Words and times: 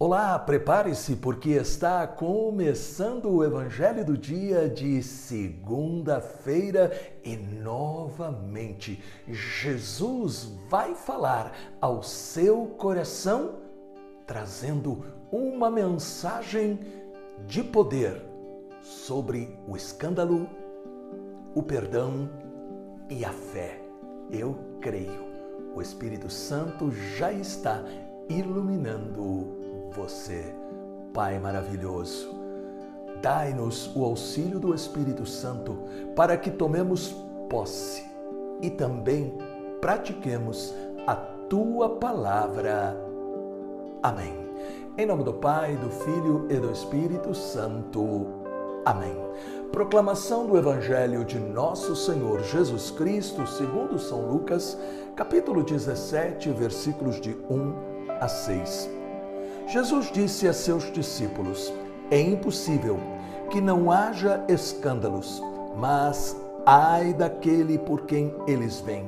Olá, 0.00 0.38
prepare-se 0.38 1.16
porque 1.16 1.50
está 1.50 2.06
começando 2.06 3.28
o 3.28 3.42
Evangelho 3.42 4.04
do 4.04 4.16
dia 4.16 4.68
de 4.68 5.02
segunda-feira 5.02 6.92
e 7.24 7.36
novamente 7.36 9.02
Jesus 9.26 10.52
vai 10.68 10.94
falar 10.94 11.52
ao 11.80 12.00
seu 12.04 12.66
coração 12.78 13.56
trazendo 14.24 15.04
uma 15.32 15.68
mensagem 15.68 16.78
de 17.44 17.64
poder 17.64 18.22
sobre 18.80 19.58
o 19.66 19.76
escândalo, 19.76 20.48
o 21.56 21.62
perdão 21.64 22.30
e 23.10 23.24
a 23.24 23.32
fé. 23.32 23.80
Eu 24.30 24.56
creio. 24.80 25.26
O 25.74 25.82
Espírito 25.82 26.30
Santo 26.30 26.88
já 26.92 27.32
está 27.32 27.82
iluminando 28.28 29.57
você, 29.98 30.54
Pai 31.12 31.38
maravilhoso. 31.40 32.38
Dai-nos 33.20 33.94
o 33.96 34.04
auxílio 34.04 34.60
do 34.60 34.72
Espírito 34.72 35.26
Santo 35.26 35.76
para 36.14 36.36
que 36.36 36.50
tomemos 36.50 37.14
posse 37.50 38.04
e 38.62 38.70
também 38.70 39.36
pratiquemos 39.80 40.72
a 41.06 41.16
tua 41.16 41.96
palavra. 41.96 42.96
Amém. 44.02 44.48
Em 44.96 45.06
nome 45.06 45.24
do 45.24 45.34
Pai, 45.34 45.76
do 45.76 45.90
Filho 45.90 46.46
e 46.48 46.54
do 46.54 46.70
Espírito 46.70 47.34
Santo. 47.34 48.26
Amém. 48.84 49.16
Proclamação 49.72 50.46
do 50.46 50.56
Evangelho 50.56 51.24
de 51.24 51.38
Nosso 51.38 51.96
Senhor 51.96 52.40
Jesus 52.42 52.90
Cristo, 52.92 53.46
segundo 53.46 53.98
São 53.98 54.30
Lucas, 54.30 54.78
capítulo 55.16 55.64
17, 55.64 56.50
versículos 56.50 57.20
de 57.20 57.36
1 57.50 57.74
a 58.20 58.28
6. 58.28 58.97
Jesus 59.68 60.10
disse 60.10 60.48
a 60.48 60.52
seus 60.54 60.90
discípulos: 60.92 61.72
É 62.10 62.18
impossível 62.18 62.98
que 63.50 63.60
não 63.60 63.90
haja 63.90 64.42
escândalos, 64.48 65.42
mas 65.76 66.34
ai 66.64 67.12
daquele 67.12 67.76
por 67.78 68.02
quem 68.02 68.34
eles 68.46 68.80
vêm. 68.80 69.06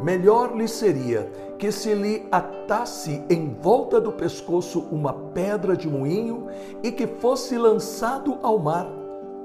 Melhor 0.00 0.54
lhe 0.56 0.68
seria 0.68 1.28
que 1.58 1.72
se 1.72 1.92
lhe 1.94 2.28
atasse 2.30 3.24
em 3.28 3.52
volta 3.60 4.00
do 4.00 4.12
pescoço 4.12 4.86
uma 4.92 5.12
pedra 5.12 5.76
de 5.76 5.88
moinho 5.88 6.46
e 6.80 6.92
que 6.92 7.06
fosse 7.06 7.58
lançado 7.58 8.38
ao 8.40 8.56
mar, 8.60 8.86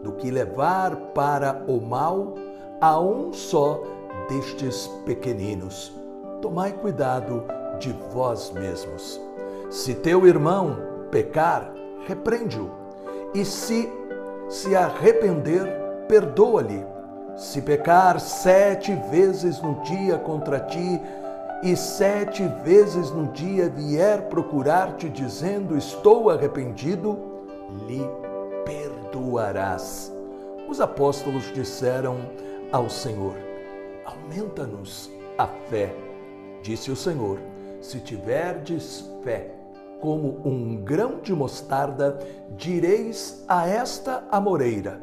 do 0.04 0.12
que 0.12 0.30
levar 0.30 0.96
para 1.16 1.64
o 1.68 1.82
mal 1.82 2.36
a 2.80 3.00
um 3.00 3.34
só 3.34 3.82
destes 4.30 4.86
pequeninos. 5.04 5.92
Tomai 6.42 6.74
cuidado 6.74 7.44
de 7.80 7.92
vós 8.12 8.52
mesmos. 8.52 9.20
Se 9.74 9.96
teu 9.96 10.28
irmão 10.28 10.78
pecar, 11.10 11.74
repreende-o. 12.06 12.70
E 13.34 13.44
se 13.44 13.92
se 14.48 14.76
arrepender, 14.76 15.66
perdoa-lhe. 16.08 16.86
Se 17.36 17.60
pecar 17.60 18.20
sete 18.20 18.94
vezes 19.10 19.60
no 19.64 19.82
dia 19.82 20.20
contra 20.20 20.60
ti, 20.60 21.02
e 21.64 21.76
sete 21.76 22.48
vezes 22.64 23.10
no 23.10 23.32
dia 23.32 23.68
vier 23.68 24.30
procurar-te 24.30 25.10
dizendo: 25.10 25.76
Estou 25.76 26.30
arrependido, 26.30 27.18
lhe 27.88 28.08
perdoarás. 28.64 30.14
Os 30.70 30.80
apóstolos 30.80 31.52
disseram 31.52 32.20
ao 32.72 32.92
Senhor: 32.92 33.34
Aumenta-nos 34.06 35.10
a 35.36 35.48
fé. 35.48 35.92
Disse 36.62 36.92
o 36.92 36.96
Senhor: 36.96 37.40
Se 37.82 38.00
tiverdes 38.00 39.10
fé, 39.24 39.63
como 40.04 40.42
um 40.44 40.84
grão 40.84 41.22
de 41.22 41.34
mostarda, 41.34 42.20
direis 42.58 43.42
a 43.48 43.66
esta 43.66 44.28
amoreira: 44.30 45.02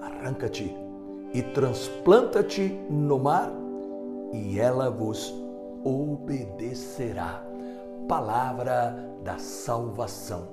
arranca-te 0.00 0.74
e 1.34 1.42
transplanta-te 1.42 2.68
no 2.88 3.18
mar, 3.18 3.52
e 4.32 4.58
ela 4.58 4.88
vos 4.88 5.34
obedecerá. 5.84 7.44
Palavra 8.08 8.96
da 9.22 9.36
salvação. 9.36 10.48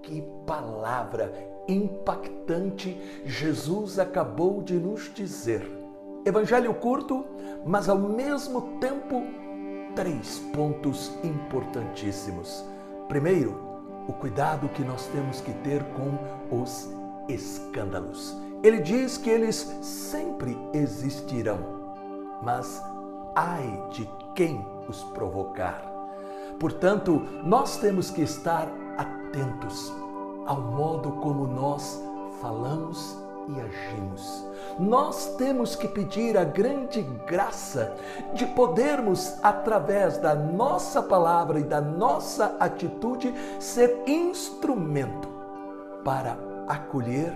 Que 0.00 0.22
palavra 0.46 1.30
impactante 1.68 2.98
Jesus 3.26 3.98
acabou 3.98 4.62
de 4.62 4.72
nos 4.72 5.12
dizer. 5.14 5.70
Evangelho 6.24 6.72
curto, 6.72 7.26
mas 7.66 7.90
ao 7.90 7.98
mesmo 7.98 8.78
tempo, 8.80 9.22
três 9.94 10.38
pontos 10.54 11.12
importantíssimos. 11.22 12.72
Primeiro, 13.08 13.60
o 14.08 14.12
cuidado 14.12 14.68
que 14.68 14.82
nós 14.82 15.06
temos 15.06 15.40
que 15.40 15.52
ter 15.52 15.82
com 15.94 16.60
os 16.60 16.88
escândalos. 17.28 18.36
Ele 18.62 18.80
diz 18.80 19.18
que 19.18 19.30
eles 19.30 19.56
sempre 19.82 20.56
existirão, 20.72 21.94
mas 22.42 22.82
ai 23.34 23.82
de 23.90 24.08
quem 24.34 24.64
os 24.88 25.02
provocar. 25.04 25.82
Portanto, 26.58 27.22
nós 27.42 27.76
temos 27.78 28.10
que 28.10 28.22
estar 28.22 28.68
atentos 28.96 29.92
ao 30.46 30.60
modo 30.60 31.12
como 31.12 31.46
nós 31.46 32.00
falamos 32.40 33.23
e 33.48 33.60
agimos. 33.60 34.44
Nós 34.78 35.34
temos 35.36 35.76
que 35.76 35.86
pedir 35.86 36.36
a 36.36 36.44
grande 36.44 37.02
graça 37.26 37.94
de 38.32 38.46
podermos, 38.46 39.34
através 39.42 40.18
da 40.18 40.34
nossa 40.34 41.02
palavra 41.02 41.60
e 41.60 41.64
da 41.64 41.80
nossa 41.80 42.56
atitude, 42.58 43.32
ser 43.60 44.02
instrumento 44.06 45.28
para 46.04 46.36
acolher 46.66 47.32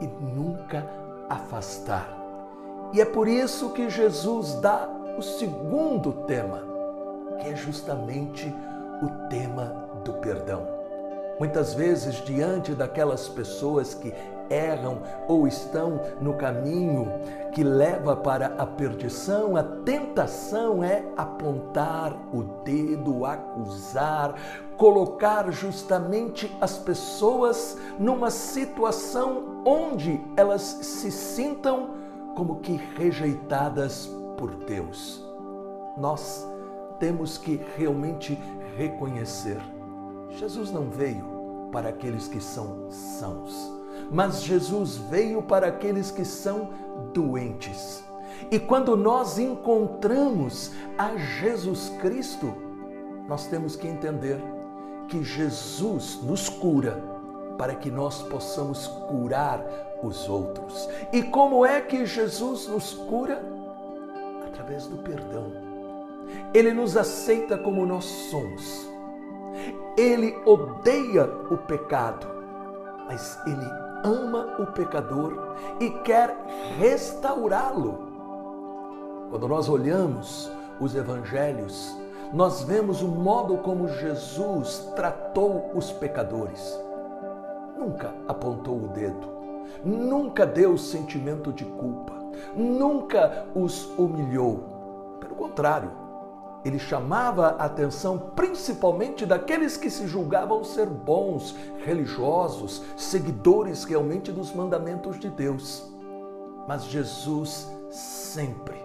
e 0.00 0.06
nunca 0.06 0.88
afastar. 1.28 2.16
E 2.92 3.00
é 3.00 3.04
por 3.04 3.28
isso 3.28 3.70
que 3.70 3.90
Jesus 3.90 4.54
dá 4.54 4.88
o 5.18 5.22
segundo 5.22 6.12
tema, 6.26 6.62
que 7.40 7.48
é 7.48 7.56
justamente 7.56 8.54
o 9.02 9.28
tema 9.28 9.88
do 10.04 10.14
perdão. 10.14 10.66
Muitas 11.38 11.74
vezes, 11.74 12.16
diante 12.24 12.74
daquelas 12.74 13.28
pessoas 13.28 13.94
que 13.94 14.12
erram 14.50 15.02
ou 15.26 15.46
estão 15.46 16.00
no 16.20 16.34
caminho 16.34 17.12
que 17.52 17.62
leva 17.62 18.16
para 18.16 18.54
a 18.58 18.66
perdição, 18.66 19.56
a 19.56 19.62
tentação 19.62 20.82
é 20.82 21.04
apontar 21.16 22.14
o 22.32 22.42
dedo, 22.64 23.24
acusar, 23.24 24.34
colocar 24.76 25.50
justamente 25.50 26.54
as 26.60 26.78
pessoas 26.78 27.76
numa 27.98 28.30
situação 28.30 29.62
onde 29.64 30.20
elas 30.36 30.62
se 30.62 31.10
sintam 31.10 31.90
como 32.36 32.60
que 32.60 32.80
rejeitadas 32.96 34.08
por 34.36 34.54
Deus. 34.54 35.24
Nós 35.96 36.46
temos 37.00 37.38
que 37.38 37.60
realmente 37.76 38.38
reconhecer 38.76 39.58
Jesus 40.30 40.70
não 40.70 40.88
veio 40.88 41.68
para 41.72 41.88
aqueles 41.88 42.28
que 42.28 42.40
são 42.40 42.90
sãos, 42.90 43.72
mas 44.10 44.42
Jesus 44.42 44.96
veio 44.96 45.42
para 45.42 45.68
aqueles 45.68 46.10
que 46.10 46.24
são 46.24 46.70
doentes. 47.12 48.02
E 48.50 48.58
quando 48.58 48.96
nós 48.96 49.38
encontramos 49.38 50.72
a 50.96 51.16
Jesus 51.16 51.90
Cristo, 52.00 52.54
nós 53.28 53.46
temos 53.46 53.76
que 53.76 53.88
entender 53.88 54.38
que 55.08 55.22
Jesus 55.22 56.20
nos 56.22 56.48
cura 56.48 57.02
para 57.56 57.74
que 57.74 57.90
nós 57.90 58.22
possamos 58.22 58.86
curar 59.08 59.64
os 60.02 60.28
outros. 60.28 60.88
E 61.12 61.22
como 61.22 61.66
é 61.66 61.80
que 61.80 62.06
Jesus 62.06 62.68
nos 62.68 62.94
cura? 62.94 63.42
Através 64.46 64.86
do 64.86 64.98
perdão. 64.98 65.52
Ele 66.54 66.72
nos 66.72 66.96
aceita 66.96 67.58
como 67.58 67.84
nós 67.84 68.04
somos 68.04 68.88
ele 69.98 70.40
odeia 70.44 71.24
o 71.50 71.56
pecado, 71.56 72.26
mas 73.08 73.40
ele 73.46 73.66
ama 74.04 74.54
o 74.58 74.66
pecador 74.66 75.56
e 75.80 75.90
quer 75.90 76.36
restaurá-lo. 76.78 78.06
Quando 79.30 79.48
nós 79.48 79.68
olhamos 79.68 80.50
os 80.78 80.94
evangelhos, 80.94 81.96
nós 82.32 82.62
vemos 82.62 83.02
o 83.02 83.08
modo 83.08 83.56
como 83.58 83.88
Jesus 83.88 84.90
tratou 84.94 85.70
os 85.74 85.90
pecadores. 85.90 86.78
Nunca 87.76 88.12
apontou 88.28 88.76
o 88.76 88.88
dedo, 88.88 89.26
nunca 89.82 90.44
deu 90.44 90.76
sentimento 90.76 91.52
de 91.52 91.64
culpa, 91.64 92.12
nunca 92.54 93.46
os 93.54 93.86
humilhou. 93.98 95.16
Pelo 95.20 95.34
contrário, 95.34 95.90
ele 96.68 96.78
chamava 96.78 97.56
a 97.58 97.64
atenção 97.64 98.18
principalmente 98.36 99.24
daqueles 99.24 99.76
que 99.76 99.90
se 99.90 100.06
julgavam 100.06 100.62
ser 100.62 100.86
bons, 100.86 101.56
religiosos, 101.84 102.82
seguidores 102.96 103.84
realmente 103.84 104.30
dos 104.30 104.52
mandamentos 104.54 105.18
de 105.18 105.30
Deus. 105.30 105.90
Mas 106.66 106.84
Jesus 106.84 107.68
sempre 107.90 108.76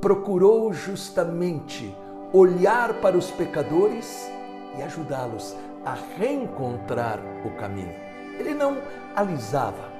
procurou 0.00 0.72
justamente 0.72 1.94
olhar 2.32 2.94
para 3.00 3.16
os 3.16 3.30
pecadores 3.32 4.30
e 4.78 4.82
ajudá-los 4.82 5.56
a 5.84 5.94
reencontrar 6.16 7.18
o 7.44 7.50
caminho. 7.56 7.94
Ele 8.38 8.54
não 8.54 8.78
alisava, 9.16 9.90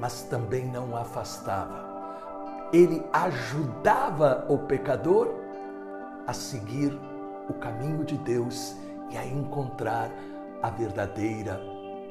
mas 0.00 0.22
também 0.22 0.66
não 0.66 0.96
afastava. 0.96 1.86
Ele 2.72 3.04
ajudava 3.12 4.44
o 4.48 4.58
pecador 4.58 5.37
a 6.28 6.34
seguir 6.34 6.92
o 7.48 7.54
caminho 7.54 8.04
de 8.04 8.18
Deus 8.18 8.76
e 9.10 9.16
a 9.16 9.26
encontrar 9.26 10.10
a 10.62 10.68
verdadeira 10.68 11.58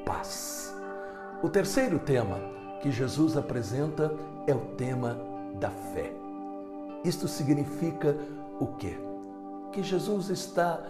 paz. 0.04 0.74
O 1.40 1.48
terceiro 1.48 2.00
tema 2.00 2.36
que 2.80 2.90
Jesus 2.90 3.36
apresenta 3.36 4.12
é 4.44 4.52
o 4.52 4.74
tema 4.76 5.16
da 5.60 5.70
fé. 5.70 6.12
Isto 7.04 7.28
significa 7.28 8.16
o 8.58 8.66
quê? 8.66 8.98
Que 9.70 9.84
Jesus 9.84 10.30
está 10.30 10.82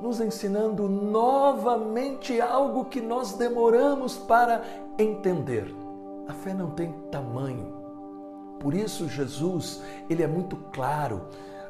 nos 0.00 0.18
ensinando 0.18 0.88
novamente 0.88 2.40
algo 2.40 2.86
que 2.86 3.02
nós 3.02 3.34
demoramos 3.34 4.16
para 4.16 4.62
entender. 4.98 5.66
A 6.26 6.32
fé 6.32 6.54
não 6.54 6.70
tem 6.70 6.90
tamanho. 7.10 7.82
Por 8.58 8.72
isso 8.72 9.08
Jesus, 9.08 9.82
ele 10.08 10.22
é 10.22 10.26
muito 10.26 10.56
claro 10.72 11.26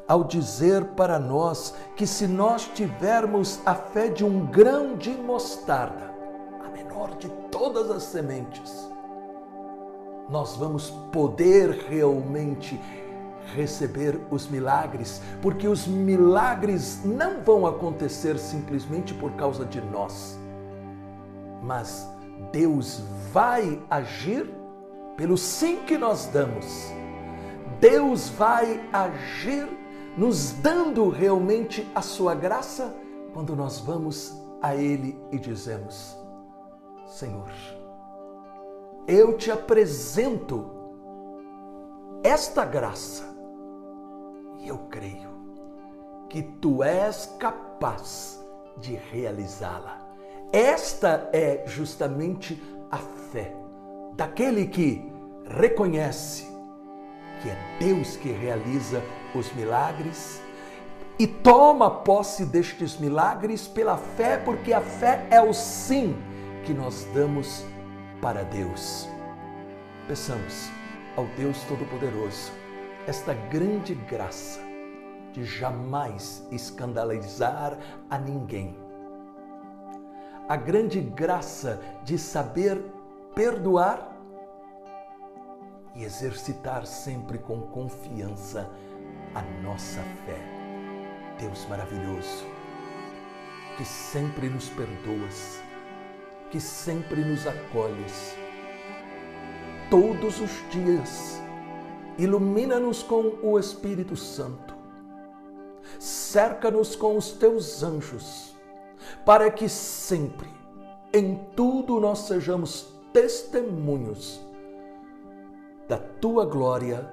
ao 0.07 0.23
dizer 0.23 0.83
para 0.95 1.17
nós 1.17 1.73
que 1.95 2.05
se 2.05 2.27
nós 2.27 2.65
tivermos 2.73 3.59
a 3.65 3.73
fé 3.73 4.09
de 4.09 4.23
um 4.25 4.45
grão 4.45 4.95
de 4.95 5.11
mostarda, 5.11 6.13
a 6.65 6.69
menor 6.69 7.15
de 7.17 7.29
todas 7.49 7.89
as 7.89 8.03
sementes, 8.03 8.89
nós 10.29 10.55
vamos 10.55 10.89
poder 11.11 11.85
realmente 11.89 12.79
receber 13.55 14.19
os 14.31 14.47
milagres, 14.47 15.21
porque 15.41 15.67
os 15.67 15.85
milagres 15.85 17.01
não 17.03 17.41
vão 17.41 17.65
acontecer 17.65 18.37
simplesmente 18.39 19.13
por 19.13 19.31
causa 19.33 19.65
de 19.65 19.81
nós, 19.81 20.37
mas 21.61 22.07
Deus 22.51 23.01
vai 23.31 23.81
agir 23.89 24.49
pelo 25.15 25.37
sim 25.37 25.83
que 25.85 25.97
nós 25.97 26.25
damos. 26.27 26.91
Deus 27.79 28.29
vai 28.29 28.81
agir 28.91 29.67
nos 30.17 30.51
dando 30.51 31.09
realmente 31.09 31.89
a 31.95 32.01
sua 32.01 32.35
graça 32.35 32.95
quando 33.33 33.55
nós 33.55 33.79
vamos 33.79 34.33
a 34.61 34.75
Ele 34.75 35.17
e 35.31 35.39
dizemos: 35.39 36.15
Senhor, 37.07 37.51
eu 39.07 39.37
te 39.37 39.51
apresento 39.51 40.69
esta 42.23 42.63
graça 42.63 43.23
e 44.59 44.67
eu 44.67 44.77
creio 44.89 45.33
que 46.29 46.41
tu 46.41 46.83
és 46.83 47.25
capaz 47.37 48.43
de 48.77 48.95
realizá-la. 48.95 49.99
Esta 50.51 51.29
é 51.33 51.63
justamente 51.65 52.61
a 52.89 52.97
fé 52.97 53.55
daquele 54.15 54.67
que 54.67 55.11
reconhece 55.45 56.52
que 57.43 57.49
é 57.49 57.57
Deus 57.77 58.15
que 58.15 58.31
realiza 58.31 59.03
os 59.35 59.51
milagres 59.53 60.41
e 61.19 61.27
toma 61.27 61.91
posse 61.91 62.45
destes 62.45 62.97
milagres 62.97 63.67
pela 63.67 63.97
fé, 63.97 64.37
porque 64.37 64.71
a 64.71 64.79
fé 64.79 65.27
é 65.29 65.41
o 65.41 65.53
sim 65.53 66.15
que 66.65 66.73
nós 66.73 67.05
damos 67.13 67.65
para 68.21 68.43
Deus. 68.43 69.09
Peçamos 70.07 70.69
ao 71.17 71.25
Deus 71.37 71.61
Todo-Poderoso 71.63 72.51
esta 73.05 73.33
grande 73.33 73.93
graça 73.93 74.61
de 75.33 75.43
jamais 75.43 76.47
escandalizar 76.49 77.77
a 78.09 78.17
ninguém. 78.17 78.77
A 80.47 80.55
grande 80.55 81.01
graça 81.01 81.81
de 82.05 82.17
saber 82.17 82.81
perdoar 83.35 84.12
e 85.95 86.03
exercitar 86.03 86.85
sempre 86.85 87.37
com 87.37 87.61
confiança 87.61 88.69
a 89.35 89.41
nossa 89.61 90.01
fé. 90.25 90.39
Deus 91.39 91.65
maravilhoso, 91.67 92.45
que 93.77 93.85
sempre 93.85 94.49
nos 94.49 94.69
perdoas, 94.69 95.59
que 96.49 96.59
sempre 96.59 97.23
nos 97.23 97.45
acolhes. 97.45 98.35
Todos 99.89 100.39
os 100.39 100.51
dias, 100.69 101.41
ilumina-nos 102.17 103.03
com 103.03 103.37
o 103.41 103.59
Espírito 103.59 104.15
Santo, 104.15 104.75
cerca-nos 105.99 106.95
com 106.95 107.17
os 107.17 107.31
teus 107.31 107.83
anjos, 107.83 108.55
para 109.25 109.51
que 109.51 109.67
sempre, 109.67 110.49
em 111.11 111.35
tudo, 111.55 111.99
nós 111.99 112.19
sejamos 112.19 112.87
testemunhos 113.11 114.39
da 115.87 115.97
tua 115.97 116.45
glória 116.45 117.09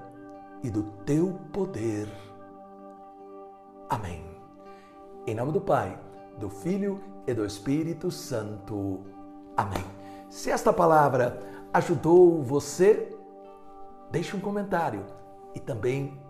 e 0.62 0.70
do 0.70 0.82
teu 1.04 1.38
poder. 1.52 2.08
Amém. 3.88 4.24
Em 5.26 5.34
nome 5.34 5.52
do 5.52 5.60
Pai, 5.60 5.98
do 6.38 6.48
Filho 6.48 7.00
e 7.26 7.34
do 7.34 7.44
Espírito 7.44 8.10
Santo. 8.10 9.00
Amém. 9.56 9.84
Se 10.28 10.50
esta 10.50 10.72
palavra 10.72 11.40
ajudou 11.72 12.42
você, 12.42 13.16
deixe 14.10 14.36
um 14.36 14.40
comentário 14.40 15.04
e 15.54 15.60
também 15.60 16.20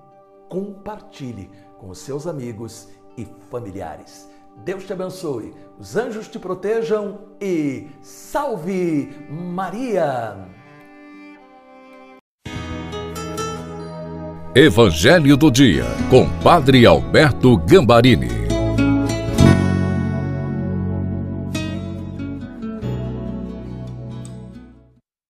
compartilhe 0.49 1.51
com 1.79 1.91
os 1.91 1.99
seus 1.99 2.27
amigos 2.27 2.89
e 3.17 3.27
familiares. 3.51 4.29
Deus 4.65 4.85
te 4.85 4.93
abençoe, 4.93 5.55
os 5.79 5.97
anjos 5.97 6.29
te 6.29 6.39
protejam 6.39 7.21
e 7.41 7.89
salve 8.03 9.27
Maria! 9.31 10.60
Evangelho 14.55 15.37
do 15.37 15.49
Dia, 15.49 15.85
com 16.11 16.29
Padre 16.43 16.85
Alberto 16.85 17.57
Gambarini. 17.57 18.50